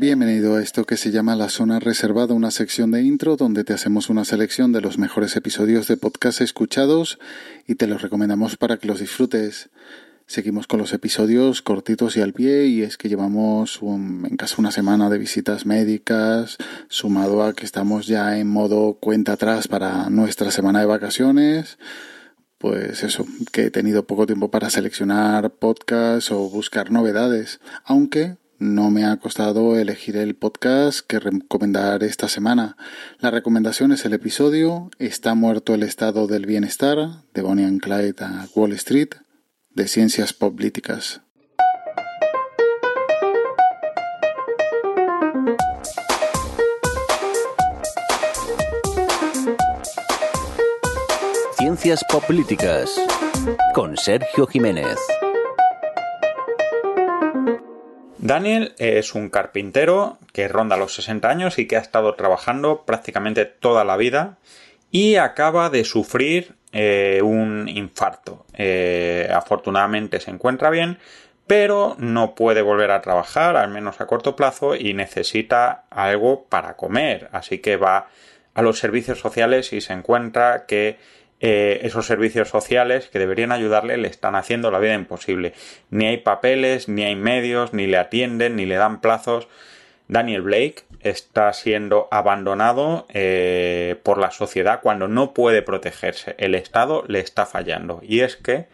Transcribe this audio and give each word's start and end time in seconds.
Bienvenido 0.00 0.56
a 0.56 0.62
esto 0.62 0.86
que 0.86 0.96
se 0.96 1.10
llama 1.10 1.36
La 1.36 1.50
Zona 1.50 1.78
Reservada, 1.78 2.32
una 2.32 2.50
sección 2.50 2.90
de 2.90 3.02
intro 3.02 3.36
donde 3.36 3.64
te 3.64 3.74
hacemos 3.74 4.08
una 4.08 4.24
selección 4.24 4.72
de 4.72 4.80
los 4.80 4.96
mejores 4.96 5.36
episodios 5.36 5.88
de 5.88 5.98
podcast 5.98 6.40
escuchados 6.40 7.18
y 7.66 7.74
te 7.74 7.86
los 7.86 8.00
recomendamos 8.00 8.56
para 8.56 8.78
que 8.78 8.86
los 8.88 9.00
disfrutes. 9.00 9.68
Seguimos 10.26 10.66
con 10.66 10.80
los 10.80 10.94
episodios 10.94 11.60
cortitos 11.60 12.16
y 12.16 12.22
al 12.22 12.32
pie 12.32 12.64
y 12.64 12.80
es 12.80 12.96
que 12.96 13.10
llevamos 13.10 13.82
un, 13.82 14.24
en 14.24 14.38
casa 14.38 14.54
una 14.56 14.70
semana 14.70 15.10
de 15.10 15.18
visitas 15.18 15.66
médicas, 15.66 16.56
sumado 16.88 17.42
a 17.42 17.52
que 17.52 17.66
estamos 17.66 18.06
ya 18.06 18.38
en 18.38 18.48
modo 18.48 18.94
cuenta 18.94 19.32
atrás 19.32 19.68
para 19.68 20.08
nuestra 20.08 20.50
semana 20.50 20.80
de 20.80 20.86
vacaciones. 20.86 21.76
Pues 22.56 23.04
eso, 23.04 23.26
que 23.52 23.66
he 23.66 23.70
tenido 23.70 24.06
poco 24.06 24.24
tiempo 24.24 24.50
para 24.50 24.70
seleccionar 24.70 25.50
podcasts 25.50 26.30
o 26.30 26.48
buscar 26.48 26.90
novedades, 26.90 27.60
aunque 27.84 28.38
no 28.60 28.90
me 28.90 29.06
ha 29.06 29.16
costado 29.16 29.76
elegir 29.76 30.18
el 30.18 30.36
podcast 30.36 31.00
que 31.00 31.18
recomendar 31.18 32.04
esta 32.04 32.28
semana. 32.28 32.76
La 33.18 33.30
recomendación 33.30 33.90
es 33.90 34.04
el 34.04 34.12
episodio 34.12 34.90
Está 34.98 35.34
muerto 35.34 35.72
el 35.72 35.82
estado 35.82 36.26
del 36.26 36.44
bienestar 36.44 37.24
de 37.32 37.42
Bonnie 37.42 37.64
and 37.64 37.80
Clyde 37.80 38.16
a 38.20 38.46
Wall 38.54 38.72
Street 38.72 39.08
de 39.70 39.88
Ciencias 39.88 40.34
Políticas. 40.34 41.22
Ciencias 51.56 52.04
Políticas 52.04 52.94
con 53.74 53.96
Sergio 53.96 54.46
Jiménez. 54.46 54.98
Daniel 58.22 58.74
es 58.76 59.14
un 59.14 59.30
carpintero 59.30 60.18
que 60.34 60.46
ronda 60.46 60.76
los 60.76 60.94
60 60.94 61.26
años 61.26 61.58
y 61.58 61.66
que 61.66 61.78
ha 61.78 61.80
estado 61.80 62.14
trabajando 62.16 62.82
prácticamente 62.84 63.46
toda 63.46 63.82
la 63.82 63.96
vida 63.96 64.36
y 64.90 65.16
acaba 65.16 65.70
de 65.70 65.84
sufrir 65.84 66.54
eh, 66.72 67.22
un 67.24 67.66
infarto. 67.66 68.44
Eh, 68.52 69.26
afortunadamente 69.34 70.20
se 70.20 70.30
encuentra 70.30 70.68
bien, 70.68 70.98
pero 71.46 71.96
no 71.98 72.34
puede 72.34 72.60
volver 72.60 72.90
a 72.90 73.00
trabajar, 73.00 73.56
al 73.56 73.70
menos 73.70 74.02
a 74.02 74.06
corto 74.06 74.36
plazo, 74.36 74.76
y 74.76 74.92
necesita 74.92 75.84
algo 75.88 76.44
para 76.44 76.76
comer. 76.76 77.30
Así 77.32 77.60
que 77.60 77.78
va 77.78 78.08
a 78.52 78.60
los 78.60 78.78
servicios 78.78 79.18
sociales 79.18 79.72
y 79.72 79.80
se 79.80 79.94
encuentra 79.94 80.66
que 80.66 80.98
eh, 81.40 81.80
esos 81.84 82.06
servicios 82.06 82.48
sociales 82.48 83.08
que 83.08 83.18
deberían 83.18 83.50
ayudarle 83.50 83.96
le 83.96 84.08
están 84.08 84.34
haciendo 84.34 84.70
la 84.70 84.78
vida 84.78 84.94
imposible. 84.94 85.54
Ni 85.90 86.06
hay 86.06 86.18
papeles, 86.18 86.88
ni 86.88 87.02
hay 87.04 87.16
medios, 87.16 87.72
ni 87.72 87.86
le 87.86 87.96
atienden, 87.96 88.56
ni 88.56 88.66
le 88.66 88.76
dan 88.76 89.00
plazos. 89.00 89.48
Daniel 90.06 90.42
Blake 90.42 90.82
está 91.00 91.52
siendo 91.52 92.08
abandonado 92.10 93.06
eh, 93.10 93.96
por 94.02 94.18
la 94.18 94.32
sociedad 94.32 94.80
cuando 94.82 95.08
no 95.08 95.32
puede 95.32 95.62
protegerse. 95.62 96.34
El 96.36 96.54
Estado 96.54 97.04
le 97.06 97.20
está 97.20 97.46
fallando. 97.46 98.00
Y 98.02 98.20
es 98.20 98.36
que 98.36 98.66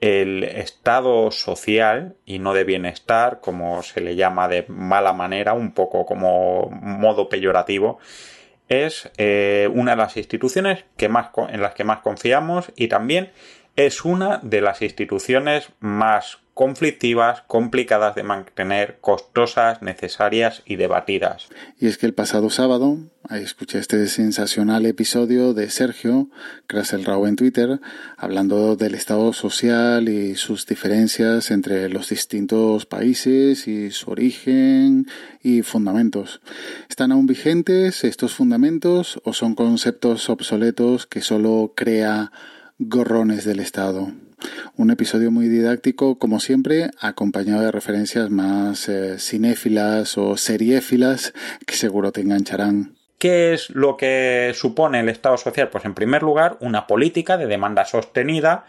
el 0.00 0.44
estado 0.44 1.30
social 1.30 2.16
y 2.26 2.38
no 2.38 2.52
de 2.52 2.64
bienestar, 2.64 3.40
como 3.40 3.82
se 3.82 4.02
le 4.02 4.16
llama 4.16 4.48
de 4.48 4.66
mala 4.68 5.14
manera, 5.14 5.54
un 5.54 5.72
poco 5.72 6.04
como 6.04 6.68
modo 6.70 7.30
peyorativo, 7.30 7.98
es 8.68 9.10
eh, 9.18 9.68
una 9.72 9.92
de 9.92 9.96
las 9.98 10.16
instituciones 10.16 10.84
que 10.96 11.08
más, 11.08 11.28
en 11.48 11.60
las 11.60 11.74
que 11.74 11.84
más 11.84 12.00
confiamos 12.00 12.72
y 12.76 12.88
también 12.88 13.30
es 13.76 14.04
una 14.04 14.38
de 14.42 14.60
las 14.60 14.82
instituciones 14.82 15.68
más 15.80 16.38
conflictivas, 16.54 17.42
complicadas 17.48 18.14
de 18.14 18.22
mantener, 18.22 18.98
costosas, 19.00 19.82
necesarias 19.82 20.62
y 20.64 20.76
debatidas. 20.76 21.48
Y 21.80 21.88
es 21.88 21.98
que 21.98 22.06
el 22.06 22.14
pasado 22.14 22.48
sábado 22.48 22.98
escuché 23.28 23.80
este 23.80 24.06
sensacional 24.06 24.86
episodio 24.86 25.52
de 25.52 25.68
Sergio 25.68 26.28
Kraselrao 26.68 27.26
en 27.26 27.34
Twitter 27.34 27.80
hablando 28.16 28.76
del 28.76 28.94
estado 28.94 29.32
social 29.32 30.08
y 30.08 30.36
sus 30.36 30.64
diferencias 30.64 31.50
entre 31.50 31.88
los 31.88 32.10
distintos 32.10 32.86
países 32.86 33.66
y 33.66 33.90
su 33.90 34.12
origen 34.12 35.08
y 35.42 35.62
fundamentos. 35.62 36.40
¿Están 36.88 37.10
aún 37.10 37.26
vigentes 37.26 38.04
estos 38.04 38.32
fundamentos 38.32 39.20
o 39.24 39.32
son 39.32 39.56
conceptos 39.56 40.30
obsoletos 40.30 41.06
que 41.06 41.20
solo 41.20 41.72
crea 41.74 42.30
gorrones 42.78 43.44
del 43.44 43.60
Estado? 43.60 44.12
Un 44.76 44.90
episodio 44.90 45.30
muy 45.30 45.48
didáctico, 45.48 46.18
como 46.18 46.40
siempre, 46.40 46.90
acompañado 47.00 47.62
de 47.62 47.70
referencias 47.70 48.30
más 48.30 48.88
eh, 48.88 49.18
cinéfilas 49.18 50.18
o 50.18 50.36
seriéfilas 50.36 51.32
que 51.66 51.74
seguro 51.74 52.12
te 52.12 52.20
engancharán. 52.20 52.96
¿Qué 53.18 53.54
es 53.54 53.70
lo 53.70 53.96
que 53.96 54.52
supone 54.54 55.00
el 55.00 55.08
Estado 55.08 55.36
social? 55.36 55.70
Pues 55.70 55.84
en 55.84 55.94
primer 55.94 56.22
lugar, 56.22 56.58
una 56.60 56.86
política 56.86 57.36
de 57.36 57.46
demanda 57.46 57.84
sostenida, 57.84 58.64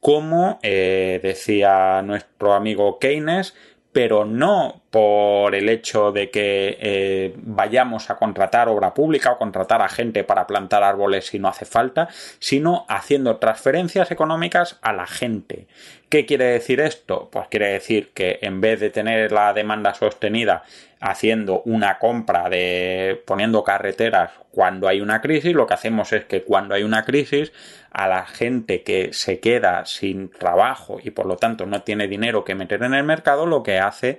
como 0.00 0.60
eh, 0.62 1.20
decía 1.22 2.00
nuestro 2.02 2.54
amigo 2.54 2.98
Keynes, 2.98 3.54
pero 3.92 4.24
no 4.24 4.82
por 4.90 5.54
el 5.54 5.68
hecho 5.68 6.12
de 6.12 6.30
que 6.30 6.78
eh, 6.80 7.34
vayamos 7.36 8.08
a 8.10 8.16
contratar 8.16 8.68
obra 8.68 8.94
pública 8.94 9.32
o 9.32 9.38
contratar 9.38 9.82
a 9.82 9.88
gente 9.88 10.24
para 10.24 10.46
plantar 10.46 10.82
árboles 10.82 11.26
si 11.26 11.38
no 11.38 11.48
hace 11.48 11.66
falta, 11.66 12.08
sino 12.38 12.86
haciendo 12.88 13.36
transferencias 13.36 14.10
económicas 14.10 14.78
a 14.80 14.92
la 14.92 15.06
gente. 15.06 15.66
¿Qué 16.08 16.24
quiere 16.24 16.46
decir 16.46 16.80
esto? 16.80 17.28
Pues 17.30 17.48
quiere 17.48 17.68
decir 17.68 18.12
que 18.14 18.38
en 18.40 18.62
vez 18.62 18.80
de 18.80 18.88
tener 18.88 19.30
la 19.30 19.52
demanda 19.52 19.92
sostenida 19.92 20.62
haciendo 21.00 21.62
una 21.66 21.98
compra 21.98 22.48
de 22.48 23.22
poniendo 23.26 23.62
carreteras 23.62 24.30
cuando 24.50 24.88
hay 24.88 25.00
una 25.00 25.20
crisis, 25.20 25.54
lo 25.54 25.66
que 25.66 25.74
hacemos 25.74 26.12
es 26.12 26.24
que 26.24 26.42
cuando 26.42 26.74
hay 26.74 26.82
una 26.82 27.04
crisis 27.04 27.52
a 27.92 28.08
la 28.08 28.26
gente 28.26 28.82
que 28.82 29.12
se 29.12 29.38
queda 29.38 29.84
sin 29.86 30.30
trabajo 30.30 30.98
y 31.02 31.10
por 31.10 31.26
lo 31.26 31.36
tanto 31.36 31.66
no 31.66 31.82
tiene 31.82 32.08
dinero 32.08 32.44
que 32.44 32.54
meter 32.54 32.82
en 32.82 32.94
el 32.94 33.04
mercado, 33.04 33.46
lo 33.46 33.62
que 33.62 33.78
hace 33.78 34.18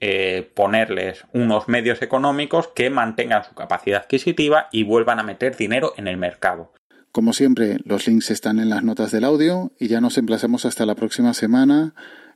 eh, 0.00 0.50
ponerles 0.54 1.24
unos 1.32 1.68
medios 1.68 2.02
económicos 2.02 2.68
que 2.68 2.90
mantengan 2.90 3.44
su 3.44 3.54
capacidad 3.54 4.02
adquisitiva 4.02 4.68
y 4.72 4.84
vuelvan 4.84 5.18
a 5.18 5.22
meter 5.22 5.56
dinero 5.56 5.92
en 5.96 6.08
el 6.08 6.16
mercado. 6.16 6.72
Como 7.12 7.32
siempre, 7.32 7.78
los 7.84 8.06
links 8.06 8.30
están 8.30 8.58
en 8.58 8.68
las 8.68 8.82
notas 8.82 9.10
del 9.10 9.24
audio 9.24 9.72
y 9.78 9.88
ya 9.88 10.00
nos 10.00 10.18
emplazamos 10.18 10.66
hasta 10.66 10.84
la 10.84 10.94
próxima 10.94 11.32
semana 11.32 11.94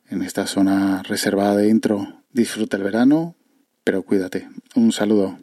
en 0.08 0.22
esta 0.22 0.46
zona 0.46 1.02
reservada 1.02 1.56
de 1.56 1.68
intro. 1.68 2.22
Disfruta 2.32 2.76
el 2.76 2.82
verano, 2.82 3.36
pero 3.84 4.02
cuídate. 4.02 4.48
Un 4.74 4.92
saludo. 4.92 5.38